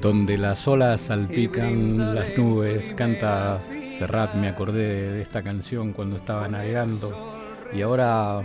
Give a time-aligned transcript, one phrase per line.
[0.00, 3.60] Donde las olas salpican las nubes, canta
[3.96, 7.38] Serrat, me acordé de esta canción cuando estaba navegando.
[7.72, 8.40] Y ahora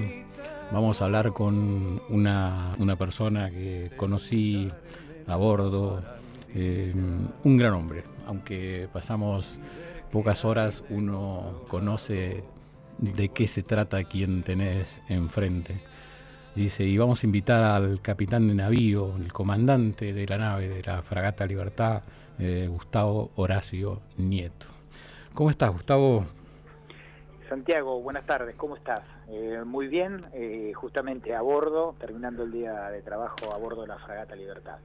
[0.72, 4.68] vamos a hablar con una, una persona que conocí
[5.28, 6.04] a bordo,
[6.56, 6.94] eh,
[7.44, 9.48] un gran hombre, aunque pasamos
[10.12, 12.44] pocas horas, uno conoce
[12.98, 15.82] de qué se trata quien tenés enfrente.
[16.56, 20.84] Dice, y vamos a invitar al capitán de navío, el comandante de la nave de
[20.84, 22.04] la fragata Libertad,
[22.38, 24.68] eh, Gustavo Horacio Nieto.
[25.34, 26.28] ¿Cómo estás, Gustavo?
[27.50, 29.02] Santiago, buenas tardes, ¿cómo estás?
[29.30, 33.88] Eh, muy bien, eh, justamente a bordo, terminando el día de trabajo a bordo de
[33.88, 34.78] la fragata Libertad.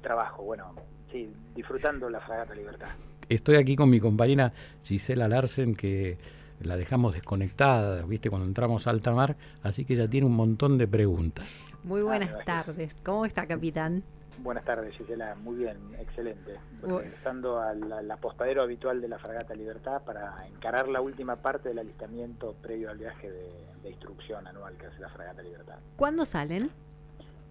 [0.00, 0.74] trabajo, bueno,
[1.12, 2.88] sí, disfrutando la fragata Libertad.
[3.28, 6.16] Estoy aquí con mi compañera Gisela Larsen, que
[6.64, 10.78] la dejamos desconectada, viste, cuando entramos a alta mar, así que ella tiene un montón
[10.78, 11.50] de preguntas.
[11.84, 12.94] Muy buenas tardes.
[13.02, 14.04] ¿Cómo está, capitán?
[14.38, 15.34] Buenas tardes, Gisela.
[15.36, 16.58] Muy bien, excelente.
[16.80, 22.54] Regresando al, apostadero habitual de la Fragata Libertad para encarar la última parte del alistamiento
[22.62, 25.76] previo al viaje de, instrucción anual que hace la Fragata Libertad.
[25.96, 26.70] ¿Cuándo salen?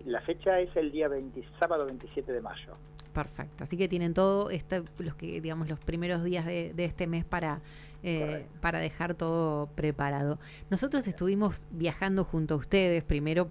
[0.06, 2.76] La fecha es el día 20, sábado 27 de mayo.
[3.14, 3.64] Perfecto.
[3.64, 7.26] Así que tienen todo este, los que digamos los primeros días de, de este mes
[7.26, 7.62] para
[8.04, 10.40] eh, para dejar todo preparado.
[10.72, 13.50] Nosotros estuvimos viajando junto a ustedes, primero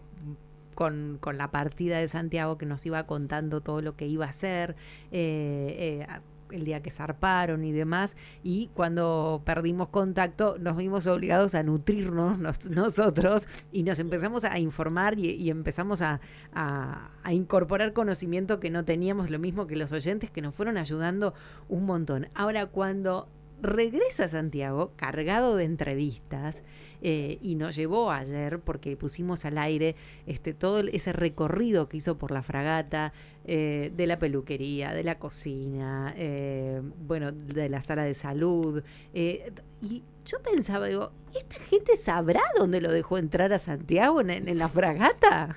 [0.75, 4.31] con, con, la partida de Santiago que nos iba contando todo lo que iba a
[4.31, 4.75] hacer.
[5.13, 6.07] Eh, eh,
[6.53, 12.39] el día que zarparon y demás, y cuando perdimos contacto nos vimos obligados a nutrirnos
[12.71, 16.21] nosotros y nos empezamos a informar y, empezamos a,
[16.53, 21.35] a, incorporar conocimiento que no teníamos, lo mismo que los oyentes que nos fueron ayudando
[21.69, 22.29] un montón.
[22.35, 23.29] Ahora, cuando
[23.63, 26.63] regresa a Santiago cargado de entrevistas
[27.03, 32.19] eh, y nos llevó ayer porque pusimos al aire este todo ese recorrido que hizo
[32.19, 33.13] por la fragata
[33.45, 38.83] eh, de la peluquería, de la cocina, eh, bueno, de la sala de salud.
[39.13, 44.59] y yo pensaba, digo, ¿esta gente sabrá dónde lo dejó entrar a Santiago en, en
[44.59, 45.57] la fragata?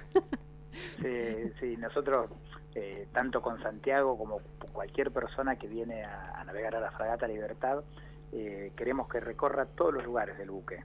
[1.01, 2.29] sí, sí, nosotros
[2.75, 4.41] eh, tanto con Santiago como
[4.71, 7.83] cualquier persona que viene a, navegar a la Fragata Libertad,
[8.31, 10.83] eh, queremos que recorra todos los lugares del buque.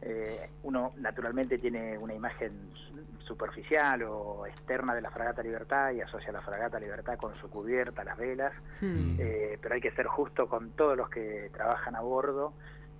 [0.00, 2.70] Eh, uno naturalmente tiene una imagen
[3.18, 8.04] superficial o externa de la Fragata Libertad y asocia la Fragata Libertad con su cubierta,
[8.04, 9.16] las velas, hmm.
[9.60, 12.52] pero hay que ser justo con todos los que trabajan a bordo,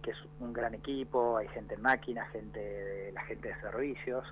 [0.03, 4.25] que es un gran equipo, hay gente en máquinas, gente de la gente de servicios,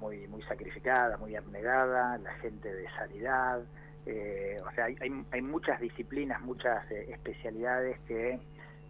[0.00, 3.62] muy, muy sacrificada, muy abnegada, la gente de sanidad,
[4.04, 4.96] eh, o sea, hay,
[5.30, 8.40] hay, muchas disciplinas, muchas eh, especialidades que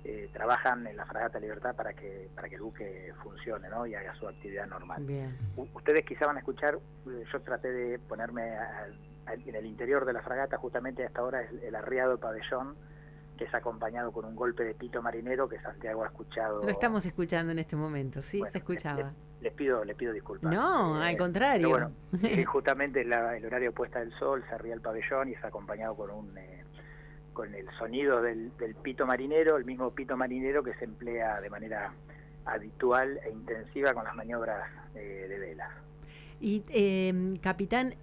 [0.05, 3.87] eh, trabajan en la Fragata Libertad para que para que el buque funcione ¿no?
[3.87, 5.07] y haga su actividad normal.
[5.75, 8.57] ustedes quizá van a escuchar, yo traté de ponerme
[9.27, 12.75] en el interior de la fragata, justamente hasta ahora es el arriado pabellón,
[13.37, 16.63] que es acompañado con un golpe de pito marinero que Santiago ha escuchado.
[16.63, 19.13] Lo estamos escuchando en este momento, sí, se escuchaba.
[19.43, 20.53] Les, pido les pido disculpas.
[20.53, 21.69] No, al contrario.
[21.69, 21.93] Bueno,
[22.47, 26.39] justamente el horario puesta del sol, se ríe el pabellón y es acompañado con un
[26.39, 26.65] eh,
[27.33, 31.93] con el sonido del, pito marinero, el mismo pito marinero que se emplea de manera
[32.45, 35.71] habitual e intensiva con las maniobras eh, de velas.
[36.41, 37.95] Y, eh, capitán,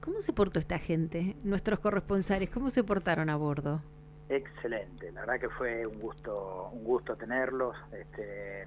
[0.00, 2.50] ¿cómo se portó esta gente, nuestros corresponsales?
[2.50, 3.82] ¿Cómo se portaron a bordo?
[4.28, 7.76] Excelente, la verdad que fue un gusto, un gusto tenerlos.
[7.92, 8.66] Este,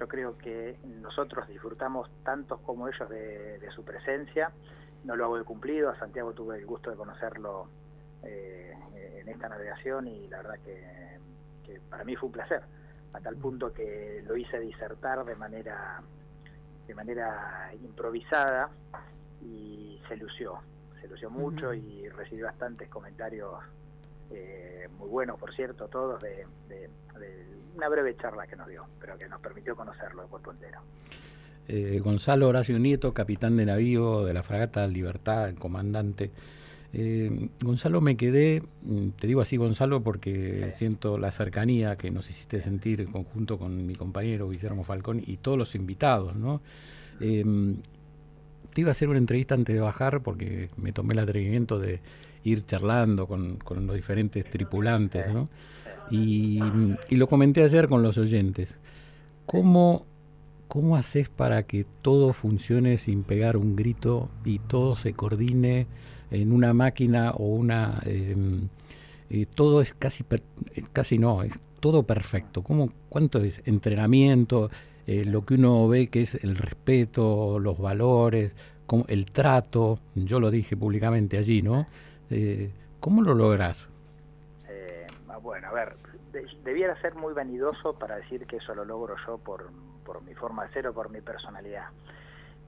[0.00, 4.50] yo creo que nosotros disfrutamos tantos como ellos de, su presencia.
[5.04, 7.68] No lo hago de cumplido, a Santiago tuve el gusto de conocerlo
[8.22, 8.72] eh,
[9.20, 12.62] en esta navegación y la verdad que, para mí fue un placer,
[13.12, 16.02] a tal punto que lo hice disertar de manera,
[16.86, 18.70] de manera improvisada
[19.42, 20.60] y se lució,
[21.00, 23.52] se lució mucho y recibí bastantes comentarios
[24.30, 26.46] eh, muy bueno, por cierto, todos, de,
[27.74, 30.80] una breve charla que nos dio, pero que nos permitió conocerlo de cuerpo entero.
[31.68, 36.30] Eh, Gonzalo Horacio Nieto, capitán de navío de la fragata Libertad, comandante.
[36.92, 42.28] Eh, Gonzalo, me quedé, mm, te digo así Gonzalo porque siento la cercanía que nos
[42.28, 46.60] hiciste sentir en conjunto con mi compañero Guillermo Falcón y todos los invitados, ¿no?
[48.72, 52.00] te iba a hacer una entrevista antes de bajar porque me tomé el atrevimiento de
[52.44, 55.48] ir charlando con, los diferentes tripulantes, ¿no?
[56.10, 56.60] Y,
[57.10, 58.78] lo comenté ayer con los oyentes.
[59.46, 60.06] ¿Cómo,
[60.68, 65.86] ¿Cómo haces para que todo funcione sin pegar un grito y todo se coordine
[66.30, 68.00] en una máquina o una...
[68.04, 68.68] Em,
[69.32, 72.62] eh, todo es casi, eh, casi no, es todo perfecto.
[72.62, 74.70] ¿Cómo, ¿Cuánto es entrenamiento?
[75.06, 78.54] Eh, lo que uno ve que es el respeto, los valores,
[79.08, 81.86] el trato, yo lo dije públicamente allí, ¿no?
[83.00, 83.88] ¿Cómo lo logras?
[85.42, 85.96] bueno, a ver,
[86.64, 89.70] debiera ser muy vanidoso para decir que eso lo logro yo por,
[90.04, 91.88] por mi forma de ser o por mi personalidad.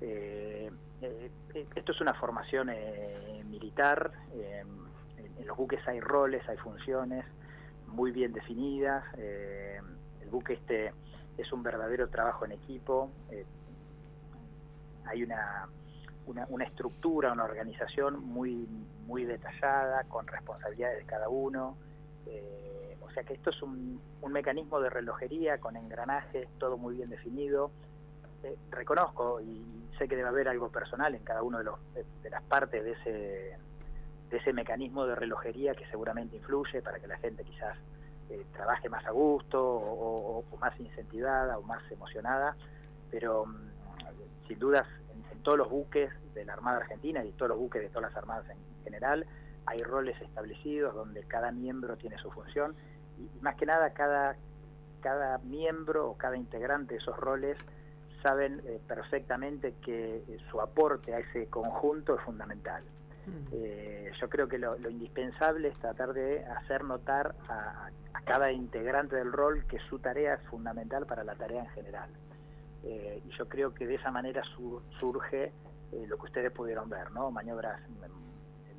[0.00, 0.70] Eh,
[1.00, 1.30] eh,
[1.74, 7.24] esto es una formación eh, militar, en los buques hay roles, hay funciones
[7.88, 10.92] muy bien definidas, el buque este
[11.36, 13.10] es un verdadero trabajo en equipo,
[15.04, 15.68] hay una,
[16.26, 18.68] una, una, estructura, una organización muy,
[19.06, 21.76] muy detallada, con responsabilidades de cada uno.
[23.00, 27.10] o sea que esto es un, un mecanismo de relojería con engranajes, todo muy bien
[27.10, 27.70] definido,
[28.44, 29.64] eh, reconozco y
[29.98, 32.92] sé que debe haber algo personal en cada uno de, los, de, las partes de
[32.92, 33.56] ese,
[34.30, 37.76] de ese mecanismo de relojería que seguramente influye para que la gente quizás
[38.30, 42.56] eh, trabaje más a gusto o, más incentivada o más emocionada,
[43.10, 44.88] pero mm, sin dudas
[45.42, 48.46] todos los buques de la Armada Argentina y todos los buques de todas las armadas
[48.50, 49.26] en general
[49.66, 52.74] hay roles establecidos donde cada miembro tiene su función
[53.18, 54.36] y, y más que nada cada,
[55.00, 57.58] cada miembro o cada integrante de esos roles
[58.22, 62.82] saben eh, perfectamente que eh, su aporte a ese conjunto es fundamental.
[63.26, 63.48] Mm.
[63.52, 67.90] Eh, yo creo que lo, indispensable es tratar de hacer notar a,
[68.24, 72.08] cada integrante del rol que su tarea es fundamental para la tarea en general.
[72.84, 74.42] Y yo creo que de esa manera
[74.98, 75.52] surge
[76.08, 77.30] lo que ustedes pudieron ver, ¿no?
[77.30, 77.80] Maniobras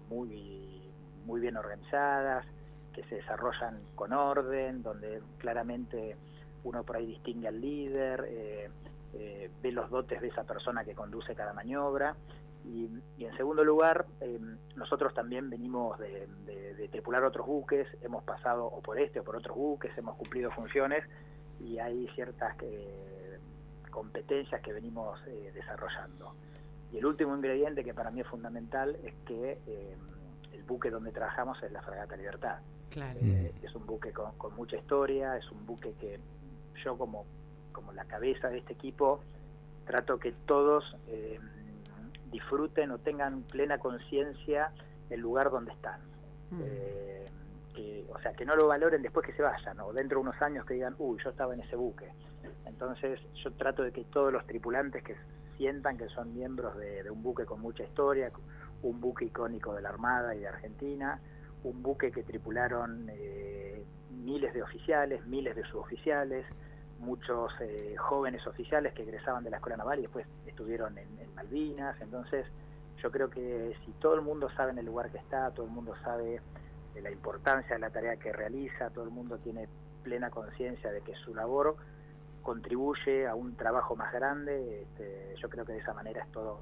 [0.09, 0.91] muy,
[1.25, 2.45] muy bien organizadas,
[2.93, 6.17] que se desarrollan con orden, donde claramente
[6.63, 8.69] uno por ahí distingue al líder, eh,
[9.61, 12.15] ve los dotes de esa persona que conduce cada maniobra.
[12.65, 12.89] Y,
[13.19, 14.39] en segundo lugar, eh,
[14.75, 16.27] nosotros también venimos de,
[16.91, 21.03] tripular otros buques, hemos pasado o por este o por otros buques, hemos cumplido funciones
[21.59, 23.32] y hay ciertas eh,
[23.93, 25.19] competencias que venimos
[25.53, 26.35] desarrollando.
[26.91, 29.59] Y el último ingrediente que para mí es fundamental es que
[30.51, 32.59] el buque donde trabajamos es la Fragata Libertad.
[33.61, 36.19] es un buque con mucha historia, es un buque que
[36.83, 37.25] yo como
[37.73, 39.19] como la cabeza de este equipo,
[39.85, 41.39] trato que todos eh,
[42.31, 44.71] disfruten o tengan plena conciencia
[45.09, 45.99] el lugar donde están.
[46.51, 46.61] Mm.
[46.63, 47.09] Eh,
[48.09, 50.65] o sea, que no lo valoren después que se vayan, o dentro de unos años
[50.65, 52.13] que digan, uy, yo estaba en ese buque.
[52.65, 55.15] Entonces, yo trato de que todos los tripulantes que
[55.57, 58.31] sientan que son miembros de, un buque con mucha historia,
[58.81, 61.19] un buque icónico de la Armada y de Argentina,
[61.63, 66.45] un buque que tripularon eh, miles de oficiales, miles de suboficiales,
[66.99, 71.99] muchos eh, jóvenes oficiales que egresaban de la Escuela Naval y después estuvieron en, Malvinas.
[72.01, 72.45] Entonces,
[73.01, 75.71] yo creo que si todo el mundo sabe en el lugar que está, todo el
[75.71, 76.41] mundo sabe
[76.93, 79.67] de la importancia de la tarea que realiza, todo el mundo tiene
[80.03, 81.75] plena conciencia de que su labor
[82.43, 86.61] contribuye a un trabajo más grande, este, yo creo que de esa manera es todo,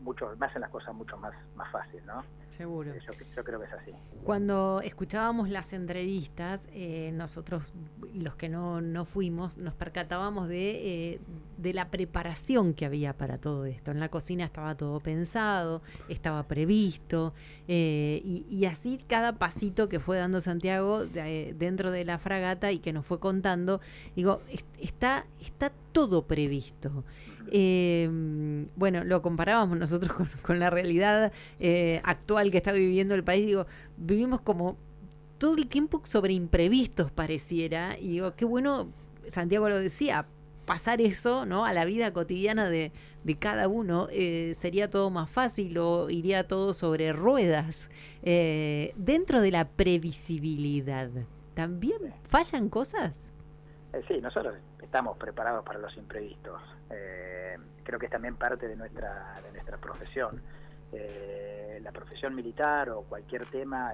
[0.00, 2.22] mucho, más en las cosas mucho más, más fácil, ¿no?
[2.56, 2.90] Seguro.
[2.92, 3.00] Eh,
[3.34, 3.92] yo, creo que es así.
[4.24, 7.74] Cuando escuchábamos las entrevistas, eh, nosotros,
[8.14, 11.20] los que no, no fuimos, nos percatábamos de, eh,
[11.58, 13.90] de la preparación que había para todo esto.
[13.90, 17.34] En la cocina estaba todo pensado, estaba previsto,
[17.68, 23.04] y, así cada pasito que fue dando Santiago dentro de la fragata y que nos
[23.04, 23.80] fue contando,
[24.14, 24.40] digo,
[24.80, 27.04] está, está todo previsto.
[28.76, 30.12] bueno, lo comparábamos nosotros
[30.42, 31.32] con, la realidad
[32.02, 33.66] actual que está viviendo el país, digo,
[33.96, 34.76] vivimos como
[35.38, 38.88] todo el tiempo sobre imprevistos pareciera, y digo, qué bueno,
[39.28, 40.26] Santiago lo decía,
[40.66, 41.64] pasar eso ¿no?
[41.64, 42.92] a la vida cotidiana de,
[43.38, 47.90] cada uno, eh, sería todo más fácil o iría todo sobre ruedas.
[48.22, 51.10] Eh, dentro de la previsibilidad,
[51.54, 53.28] ¿también fallan cosas?
[53.92, 56.60] Eh, sí, nosotros estamos preparados para los imprevistos.
[57.84, 60.42] creo que es también parte de nuestra, de nuestra profesión.
[60.92, 63.92] Eh, la profesión militar o cualquier tema,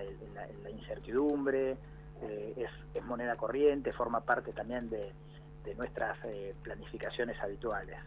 [0.63, 1.77] la, incertidumbre,
[2.23, 5.13] eh, es, moneda corriente, forma parte también de,
[5.77, 7.99] nuestras eh, planificaciones habituales.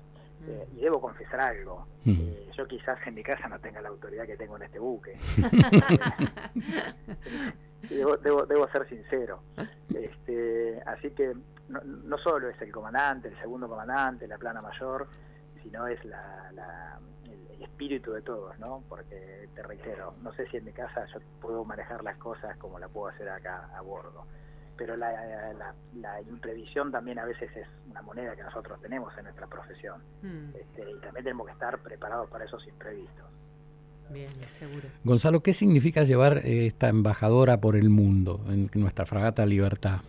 [0.42, 0.78] Mm.
[0.78, 2.52] y debo confesar algo, mm.
[2.58, 5.18] yo quizás en mi casa no tenga la autoridad que tengo en este buque.
[7.90, 9.42] debo, debo, ser sincero.
[9.96, 11.34] Este, así que
[11.70, 15.08] no, no, solo es el comandante, el segundo comandante, la plana mayor,
[15.64, 18.84] sino es la, el, espíritu de todos, ¿no?
[18.88, 22.80] Porque te reitero, no sé si en mi casa yo puedo manejar las cosas como
[22.80, 24.26] la puedo hacer acá a bordo,
[24.78, 25.12] pero la,
[25.96, 30.56] la, imprevisión también a veces es una moneda que nosotros tenemos en nuestra profesión hmm.
[30.56, 33.26] este, y también tenemos que estar preparados para esos imprevistos.
[34.10, 34.88] Bien, seguro.
[35.04, 40.02] Gonzalo, ¿qué significa llevar eh, esta embajadora por el mundo en nuestra fragata Libertad?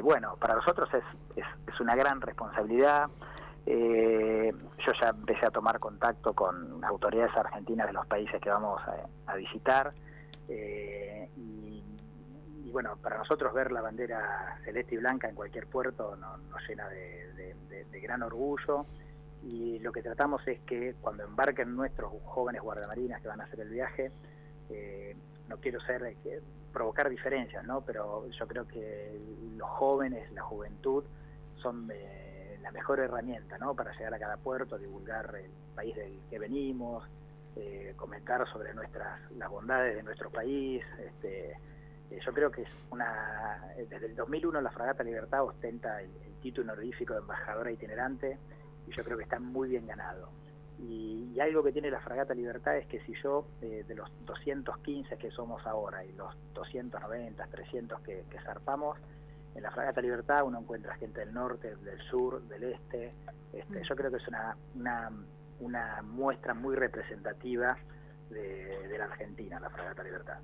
[0.00, 1.04] Eh, bueno, para nosotros es,
[1.36, 3.08] es, una gran responsabilidad
[3.66, 4.52] Eh,
[4.86, 8.80] yo ya empecé a tomar contacto con autoridades argentinas de los países que vamos
[9.26, 9.92] a, visitar.
[10.48, 11.84] Eh, y,
[12.72, 18.00] bueno, para nosotros ver la bandera celeste y blanca en cualquier puerto nos, llena de,
[18.02, 18.86] gran orgullo.
[19.42, 23.60] Y lo que tratamos es que cuando embarquen nuestros jóvenes guardamarinas que van a hacer
[23.60, 24.10] el viaje,
[24.70, 25.14] eh,
[25.50, 26.16] no quiero ser
[26.72, 27.82] provocar diferencias, ¿no?
[27.82, 29.20] Pero yo creo que
[29.56, 31.04] los jóvenes, la juventud,
[31.56, 31.88] son
[32.62, 33.74] la mejor herramienta, ¿no?
[33.74, 37.04] Para llegar a cada puerto, divulgar el país del que venimos,
[37.56, 40.84] eh, comentar sobre nuestras las bondades de nuestro país.
[41.04, 41.50] Este,
[42.10, 46.72] eh, yo creo que es una desde el 2001 la fragata Libertad ostenta el, título
[46.72, 48.38] honorífico de embajadora itinerante
[48.86, 50.30] y yo creo que está muy bien ganado.
[50.82, 55.16] Y, algo que tiene la fragata Libertad es que si yo, eh, de los 215
[55.16, 58.98] que somos ahora y los 290, 300 que, que zarpamos,
[59.54, 63.14] en la fragata Libertad uno encuentra gente del norte, del sur, del este.
[63.52, 63.82] este mm.
[63.82, 65.10] Yo creo que es una, una,
[65.60, 67.76] una muestra muy representativa
[68.28, 70.38] de, de la Argentina, la fragata Libertad.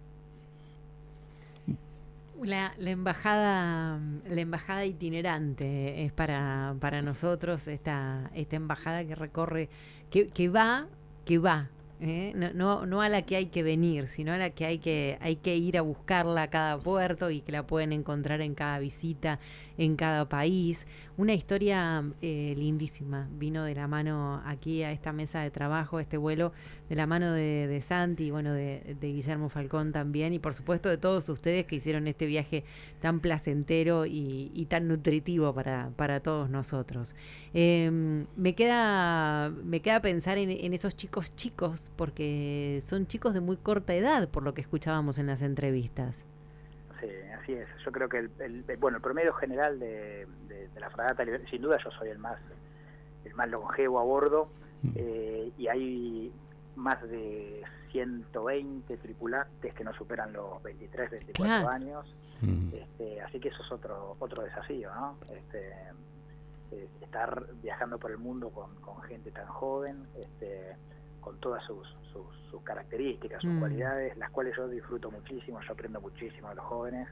[2.43, 9.69] La, la, embajada la embajada itinerante es para, para nosotros esta esta embajada que recorre
[10.11, 10.87] que, que va
[11.25, 12.33] que va ¿eh?
[12.35, 15.19] no, no, no, a la que hay que venir, sino a la que hay que,
[15.21, 18.79] hay que ir a buscarla a cada puerto y que la pueden encontrar en cada
[18.79, 19.39] visita,
[19.79, 20.87] en cada país.
[21.17, 23.29] Una historia eh, lindísima.
[23.33, 26.53] Vino de la mano aquí a esta mesa de trabajo, este vuelo,
[26.89, 30.99] de la mano de, de Santi, bueno, de, Guillermo Falcón también, y por supuesto de
[30.99, 32.65] todos ustedes que hicieron este viaje
[33.01, 37.15] tan placentero y, tan nutritivo para, para todos nosotros.
[37.55, 43.41] Em, me, queda, me queda pensar en, en esos chicos chicos, porque son chicos de
[43.41, 46.27] muy corta edad, por lo que escuchábamos en las entrevistas.
[47.01, 47.09] Sí,
[47.41, 47.69] así es.
[47.85, 50.27] Yo creo que el, bueno el promedio general de,
[50.79, 52.39] la fragata, sin duda yo soy el más
[53.25, 54.49] el más longevo a bordo
[54.83, 54.91] mm.
[54.95, 56.33] eh, y hay
[56.77, 62.15] más de 120 tripulantes que no superan los 23, 24 años.
[62.41, 62.75] Mm.
[62.75, 65.17] Este, así que eso es otro otro desafío, ¿no?
[65.35, 65.73] Este,
[66.73, 70.77] eh, estar viajando por el mundo con, con gente tan joven, este,
[71.21, 73.61] con todas sus, sus, características, sus mm.
[73.61, 77.09] cualidades, las cuales yo disfruto muchísimo, yo aprendo muchísimo de los jóvenes.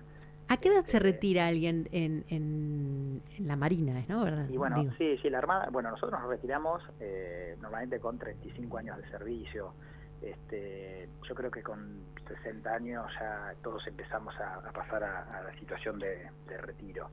[0.48, 4.24] ¿A qué edad se retira alguien en, en, la Marina, no?
[4.24, 4.48] ¿verdad?
[4.48, 8.98] Y bueno, sí, sí, la Armada, bueno, nosotros nos retiramos eh, normalmente con 35 años
[8.98, 9.72] de servicio.
[10.20, 15.98] Este, yo creo que con 60 años ya todos empezamos a, pasar a, la situación
[15.98, 17.08] de, retiro.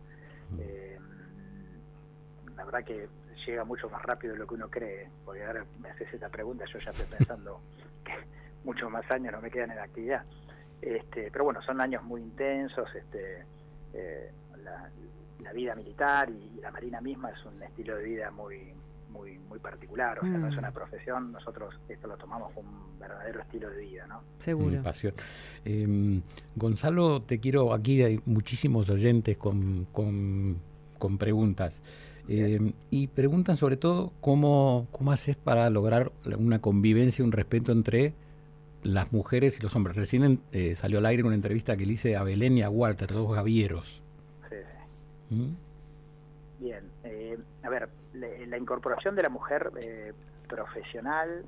[0.52, 0.60] Mm.
[0.60, 1.00] Eh,
[2.56, 3.08] la verdad que
[3.46, 6.66] llega mucho más rápido de lo que uno cree, porque ahora me haces esta pregunta,
[6.72, 7.62] yo ya estoy pensando
[8.06, 8.14] que
[8.64, 10.24] muchos más años no me quedan en actividad.
[10.82, 13.44] Este, pero bueno, son años muy intensos, este,
[13.94, 14.32] eh,
[14.64, 18.74] la, vida militar y, la marina misma es un estilo de vida muy
[19.10, 20.60] muy muy particular, o sea, no es mm.
[20.60, 24.22] una profesión, nosotros esto lo tomamos como un verdadero estilo de vida, ¿no?
[24.40, 24.82] Seguro.
[24.82, 25.14] pasión.
[25.66, 26.22] Em,
[26.56, 30.58] Gonzalo, te quiero, aquí hay muchísimos oyentes con, con,
[30.98, 31.82] con preguntas.
[32.30, 38.14] Eh, y preguntan sobre todo cómo, cómo haces para lograr una convivencia, un respeto entre
[38.84, 39.96] las mujeres y los hombres.
[39.96, 43.12] Recién eh, salió al aire una entrevista que le hice a Belén y a Walter,
[43.12, 44.02] dos gavieros.
[44.50, 44.56] Sí,
[45.36, 45.56] ¿Mm?
[46.60, 49.72] Bien, eh, a ver, la incorporación de la mujer
[50.48, 51.46] profesional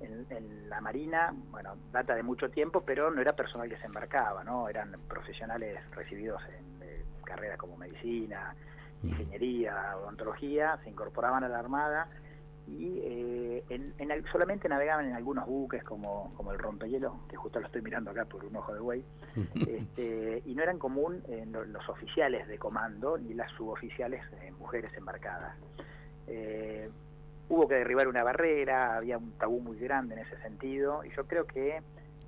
[0.00, 3.86] en, en, la Marina, bueno, data de mucho tiempo, pero no era personal que se
[3.86, 4.68] embarcaba, ¿no?
[4.68, 6.72] Eran profesionales recibidos en
[7.24, 8.54] carreras como medicina,
[9.02, 12.08] ingeniería, odontología, se incorporaban a la Armada
[12.66, 13.92] y eh, en,
[14.30, 18.24] solamente navegaban en algunos buques como, como el rompehielo, que justo lo estoy mirando acá
[18.24, 19.04] por un ojo de buey,
[19.66, 24.92] este, y no eran común en los oficiales de comando ni las suboficiales eh, mujeres
[24.94, 25.56] embarcadas.
[26.26, 26.88] Eh,
[27.48, 31.26] hubo que derribar una barrera, había un tabú muy grande en ese sentido, y yo
[31.26, 31.82] creo que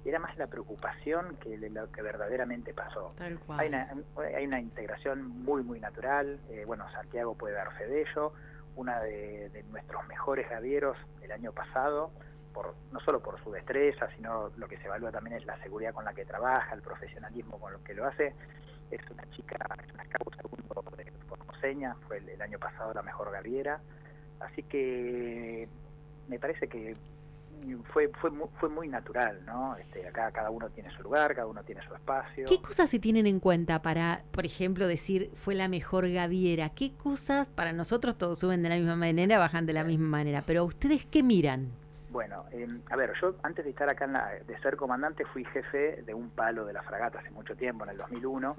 [0.04, 3.14] era más la preocupación que lo que verdaderamente pasó.
[3.48, 3.88] Hay, una,
[4.36, 6.40] hay una integración muy, muy natural.
[6.50, 8.32] Eh, bueno, Santiago puede dar fe de ello.
[8.76, 12.10] Una de, nuestros mejores gavieros el año pasado,
[12.52, 15.92] por, no solo por su destreza, sino lo que se evalúa también es la seguridad
[15.92, 18.34] con la que trabaja, el profesionalismo con lo que lo hace.
[18.90, 23.30] Es una chica, es una causa segundo de Formoseña, fue el año pasado la mejor
[23.30, 23.80] gaviera.
[24.40, 25.68] Así que
[26.28, 26.96] me parece que
[27.92, 28.30] fue, fue,
[28.60, 29.76] fue muy natural, ¿no?
[29.76, 32.46] Este, acá cada uno tiene su lugar, cada uno tiene su espacio.
[32.46, 36.70] ¿Qué cosas se tienen en cuenta para, por ejemplo, decir fue la mejor gaviera?
[36.70, 40.42] ¿Qué cosas, para nosotros todos suben de la misma manera, bajan de la misma manera,
[40.46, 41.70] pero ustedes qué miran?
[42.10, 44.06] Bueno, em, a ver, yo antes de estar acá,
[44.46, 47.90] de ser comandante, fui jefe de un palo de la fragata hace mucho tiempo, en
[47.90, 48.56] el 2001,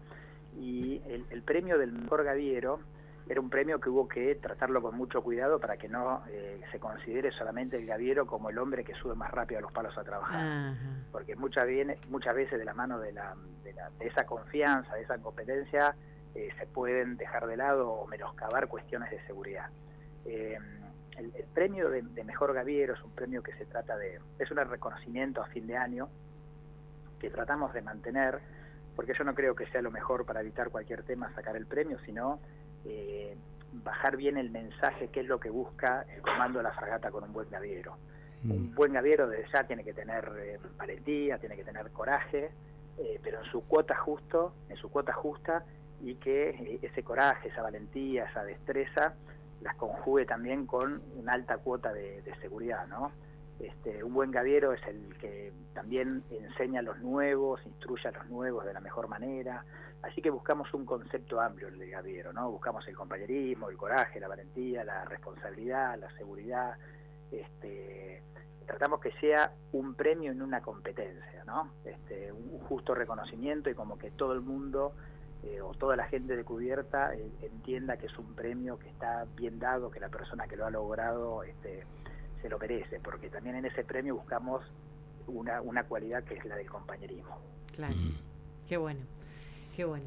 [0.60, 2.80] y el, el premio del mejor gaviero
[3.27, 6.79] era un premio que hubo que tratarlo con mucho cuidado para que no eh, se
[6.79, 10.03] considere solamente el gaviero como el hombre que sube más rápido a los palos a
[10.03, 10.75] trabajar.
[11.12, 13.74] Porque muchas, viene, muchas veces de la mano de, la, de,
[14.05, 15.96] esa confianza, de esa competencia,
[16.36, 19.70] eh, se pueden dejar de lado o menoscabar cuestiones de seguridad.
[20.25, 20.60] Eh,
[21.17, 25.41] el, premio de, mejor gaviero es un premio que se trata de, es un reconocimiento
[25.41, 26.10] a fin de año
[27.20, 28.39] que tratamos de mantener,
[28.96, 31.98] porque yo no creo que sea lo mejor para evitar cualquier tema sacar el premio,
[32.05, 32.39] sino
[32.86, 33.36] eh,
[33.84, 37.24] bajar bien el mensaje, qué es lo que busca el comando de la fragata con
[37.24, 37.98] un buen gaviero.
[38.44, 38.51] Mm.
[38.51, 42.51] Un buen gaviero desde ya tiene que tener eh, valentía, tiene que tener coraje,
[42.98, 45.65] eh, pero en su cuota justo, en su cuota justa,
[46.01, 49.15] y que ese coraje, esa valentía, esa destreza,
[49.62, 53.12] las conjugue también con una alta cuota de, de seguridad, ¿no?
[53.60, 58.28] Este, un buen gaviero es el que también enseña a los nuevos, instruye a los
[58.30, 59.64] nuevos de la mejor manera.
[60.02, 62.52] Así que buscamos un concepto amplio el de gaviero, ¿no?
[62.52, 66.76] Buscamos el compañerismo, el coraje, la valentía, la responsabilidad, la seguridad.
[67.32, 68.22] Este,
[68.66, 71.72] tratamos que sea un premio en una competencia, ¿no?
[71.86, 74.94] Este, un justo reconocimiento y como que todo el mundo
[75.44, 79.26] eh, o toda la gente de cubierta eh, entienda que es un premio que está
[79.36, 81.84] bien dado, que la persona que lo ha logrado este,
[82.46, 84.64] se lo merece, porque también en ese premio buscamos
[85.25, 87.40] una, una cualidad que es la del compañerismo.
[87.75, 88.68] Claro, mm.
[88.68, 89.00] qué bueno,
[89.75, 90.06] qué bueno.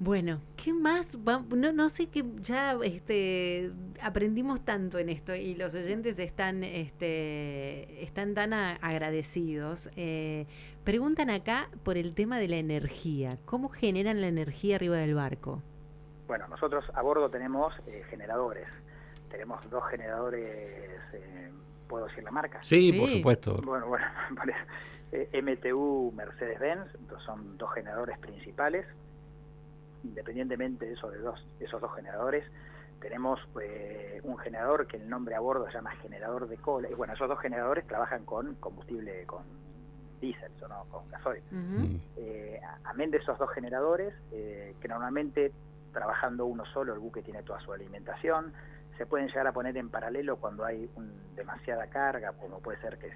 [0.00, 1.16] Bueno, ¿qué más?
[1.16, 3.70] No, no sé que ya este,
[4.02, 9.88] aprendimos tanto en esto y los oyentes están, este, están tan agradecidos.
[9.94, 10.46] Eh,
[10.82, 13.38] preguntan acá por el tema de la energía.
[13.44, 15.62] ¿Cómo generan la energía arriba del barco?
[16.26, 18.66] Bueno, nosotros a bordo tenemos eh, generadores
[19.28, 21.50] tenemos dos generadores, eh,
[21.88, 22.62] ¿puedo decir la marca?
[22.62, 23.60] Sí, por supuesto.
[23.62, 24.04] Bueno, bueno,
[25.12, 26.86] eh, MTU Mercedes-Benz,
[27.24, 28.86] son dos generadores principales.
[30.04, 32.44] Independientemente de, eso, de dos, esos dos generadores,
[33.00, 36.88] tenemos eh, un generador que el nombre a bordo se llama generador de cola.
[36.88, 39.42] Y bueno, esos dos generadores trabajan con combustible, con
[40.20, 41.42] diésel, no con gasoil.
[41.50, 41.96] Mm.
[42.84, 45.52] amén de esos dos generadores, que normalmente
[45.92, 48.52] trabajando uno solo, el buque tiene toda su alimentación,
[48.96, 50.90] se pueden llegar a poner en paralelo cuando hay
[51.34, 53.10] demasiada carga, como puede ser que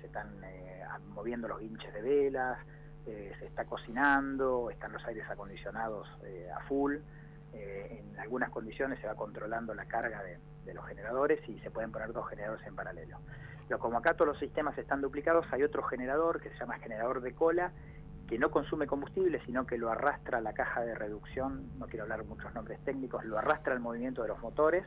[0.00, 2.58] se están eh, moviendo los guinches de velas,
[3.06, 6.96] eh, se está cocinando, están los aires acondicionados eh, a full.
[7.52, 10.38] en algunas condiciones se va controlando la carga de,
[10.74, 13.18] los generadores y se pueden poner dos generadores en paralelo.
[13.66, 17.22] Pero como acá todos los sistemas están duplicados, hay otro generador que se llama generador
[17.22, 17.72] de cola,
[18.26, 22.22] que no consume combustible, sino que lo arrastra la caja de reducción, no quiero hablar
[22.26, 24.84] muchos nombres técnicos, lo arrastra el movimiento de los motores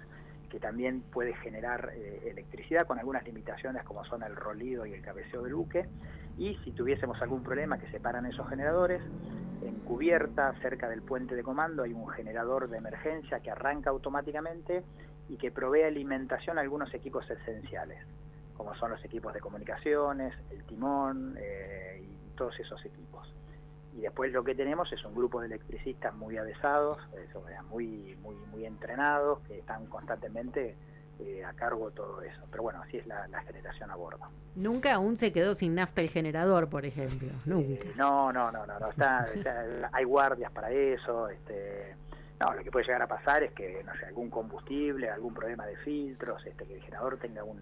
[0.52, 5.02] que también puede generar eh, electricidad con algunas limitaciones como son el rolido y el
[5.02, 5.88] cabeceo del buque.
[6.38, 9.02] Y si tuviésemos algún problema que separan esos generadores,
[9.62, 14.84] en cubierta, cerca del puente de comando, hay un generador de emergencia que arranca automáticamente
[15.30, 18.00] y que provee alimentación a algunos equipos esenciales,
[18.58, 23.34] como son los equipos de comunicaciones, el timón eh, y todos esos equipos
[23.94, 26.98] y después lo que tenemos es un grupo de electricistas muy avesados,
[27.70, 30.76] muy, muy, muy entrenados, que están constantemente
[31.20, 32.42] eh, a cargo de todo eso.
[32.50, 34.20] Pero bueno, así es la, generación a bordo.
[34.56, 37.28] Nunca aún se quedó sin nafta el generador, por ejemplo.
[37.28, 37.88] Eh, Nunca.
[37.98, 39.28] no, no, no, no, está,
[39.92, 41.30] hay guardias para eso.
[41.30, 41.96] Este,
[42.40, 45.66] no, lo que puede llegar a pasar es que, no sé, algún combustible, algún problema
[45.66, 47.62] de filtros, este, que el generador tenga un,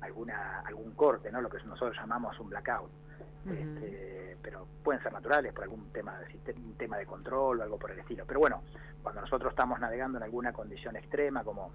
[0.00, 1.40] alguna, algún corte, ¿no?
[1.40, 2.90] Lo que nosotros llamamos un blackout.
[3.46, 7.78] Este, pero pueden ser naturales por algún tema de, un tema de control o algo
[7.78, 8.24] por el estilo.
[8.26, 8.62] Pero bueno,
[9.02, 11.70] cuando nosotros estamos navegando en alguna condición extrema, como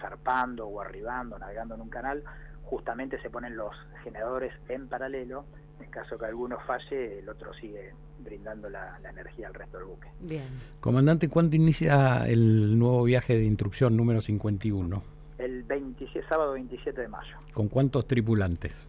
[0.00, 2.22] zarpando o arribando, navegando en un canal,
[2.64, 5.46] justamente se ponen los generadores en paralelo.
[5.80, 10.08] En caso que alguno falle, el otro sigue brindando la, energía al resto del buque.
[10.20, 10.48] Bien.
[10.80, 15.13] Comandante, ¿cuándo inicia el nuevo viaje de instrucción número 51?
[15.44, 17.36] El 27, sábado 27 de mayo.
[17.52, 18.86] ¿Con cuántos tripulantes?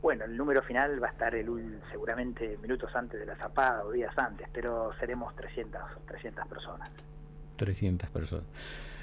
[0.00, 3.90] Bueno, el número final va a estar el, seguramente minutos antes de la zapada o
[3.90, 6.88] días antes, pero seremos 300, 300 personas.
[7.56, 8.44] 300 personas.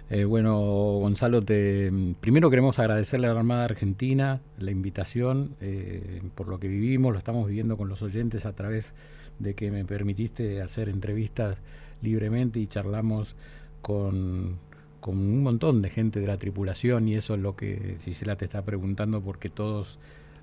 [0.09, 0.57] Eh, bueno,
[1.01, 6.69] Gonzalo, te, primero queremos agradecerle a la Armada Argentina la invitación eh, por lo que
[6.69, 8.93] vivimos, lo estamos viviendo con los oyentes a través
[9.39, 11.61] de que me permitiste hacer entrevistas
[12.01, 13.35] libremente y charlamos
[13.81, 14.59] con,
[15.07, 18.43] con un montón de gente de la tripulación y eso es lo que Cisela te
[18.43, 19.99] está preguntando porque todos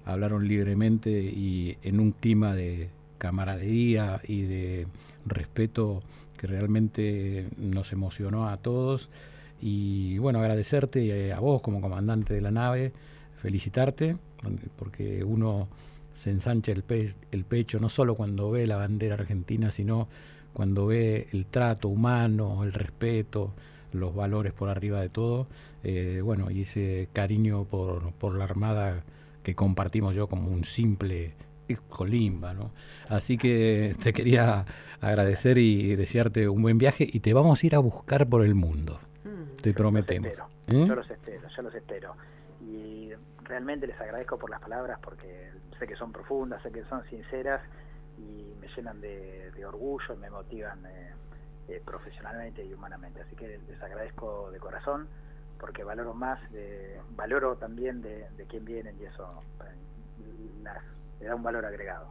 [0.06, 4.86] hablaron libremente y en un clima de camaradería y de
[5.26, 6.02] respeto
[6.38, 9.10] que realmente nos emocionó a todos.
[9.60, 12.92] Y bueno, agradecerte a vos como comandante de la nave,
[13.36, 14.16] felicitarte,
[14.78, 15.68] porque uno
[16.14, 16.84] se ensancha el,
[17.32, 20.08] el pecho no solo cuando ve la bandera argentina, sino
[20.54, 23.52] cuando ve el trato humano, el respeto,
[23.94, 25.46] los valores por arriba de todo,
[25.82, 29.04] eh, bueno, y ese cariño por, por la Armada
[29.42, 31.34] que compartimos yo como un simple
[31.88, 32.72] colimba, ¿no?
[33.08, 34.66] Así que te quería
[35.00, 38.54] agradecer y desearte un buen viaje y te vamos a ir a buscar por el
[38.54, 38.98] mundo.
[39.24, 39.56] Mm.
[39.62, 40.30] te prometemos.
[40.68, 40.84] ¿Eh?
[40.86, 42.16] Yo los espero, yo los espero.
[42.60, 43.10] Y
[43.42, 47.62] realmente les agradezco por las palabras porque sé que son profundas, sé que son sinceras
[48.18, 51.12] y me llenan de, orgullo y me motivan eh,
[51.68, 53.22] eh, profesionalmente y humanamente.
[53.22, 55.08] Así que les agradezco de corazón
[55.58, 59.42] porque valoro más, de, valoro también de, de quién vienen y eso
[61.20, 62.08] le da un valor agregado.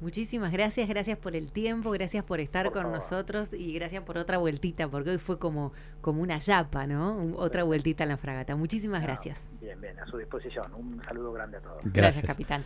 [0.00, 4.36] Muchísimas gracias, gracias por el tiempo, gracias por estar con nosotros y gracias por otra
[4.38, 7.36] vueltita, porque hoy fue como, como una yapa, ¿no?
[7.36, 8.56] otra vueltita en la fragata.
[8.56, 9.40] Muchísimas gracias.
[9.60, 10.74] Bien, bien, a su disposición.
[10.74, 11.84] Un saludo grande a todos.
[11.84, 12.64] Gracias, capitán.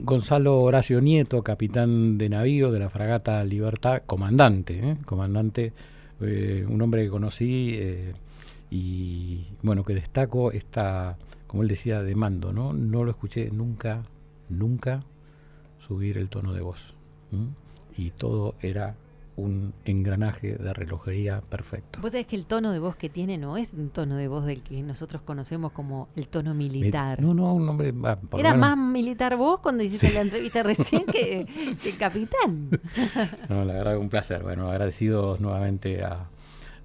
[0.00, 4.96] Gonzalo Horacio Nieto, capitán de navío de la fragata Libertad, comandante, ¿eh?
[5.04, 5.72] comandante,
[6.20, 7.74] eh, un hombre que conocí.
[7.74, 8.12] Eh,
[8.70, 12.72] y bueno, que destaco esta, como él decía, de mando, ¿no?
[12.72, 14.04] No lo escuché nunca,
[14.48, 15.02] nunca
[15.78, 16.94] subir el tono de voz.
[17.96, 18.94] Y todo era
[19.38, 22.00] un engranaje de relojería perfecto.
[22.02, 24.44] Vos sabés que el tono de voz que tiene no es un tono de voz
[24.44, 27.22] del que nosotros conocemos como el tono militar.
[27.22, 27.94] no, no, un hombre...
[28.36, 32.68] Era más militar vos cuando hiciste la entrevista recién que, que, capitán.
[33.48, 34.42] no, la verdad, un placer.
[34.42, 36.28] Bueno, agradecidos nuevamente a,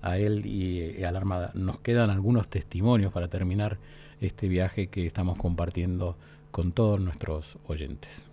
[0.04, 1.52] a él y, a la Armada.
[1.56, 3.80] Nos quedan algunos testimonios para terminar
[4.22, 6.18] este viaje que estamos compartiendo
[6.52, 8.33] con todos nuestros oyentes.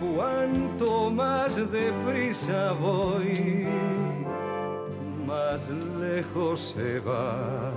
[0.00, 3.66] Cuanto más deprisa voy,
[5.26, 5.68] más
[6.00, 7.72] lejos se va.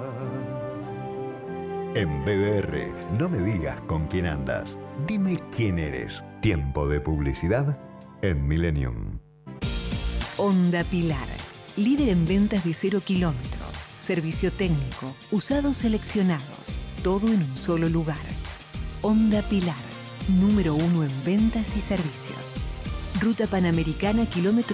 [1.96, 2.88] En BDR,
[3.20, 6.24] no me digas con quién andas, dime quién eres.
[6.42, 7.78] Tiempo de publicidad
[8.22, 9.20] en Millennium.
[10.38, 11.28] Onda Pilar
[11.78, 13.66] líder en ventas de cero kilómetro,
[13.98, 18.18] servicio técnico, usados seleccionados, todo en un solo lugar.
[19.02, 19.76] Onda Pilar,
[20.28, 22.64] número uno en ventas y servicios.
[23.20, 24.70] Ruta Panamericana, kilómetro